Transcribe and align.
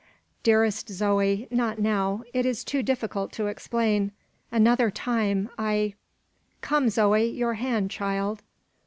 "Dearest 0.41 0.89
Zoe! 0.89 1.47
not 1.51 1.77
now: 1.77 2.23
it 2.33 2.43
is 2.43 2.63
too 2.63 2.81
difficult 2.81 3.31
to 3.33 3.45
explain; 3.45 4.11
another 4.51 4.89
time, 4.89 5.47
I" 5.59 5.93
"Come, 6.61 6.89
Zoe! 6.89 7.25
your 7.29 7.53
hand, 7.53 7.91
child!" 7.91 8.41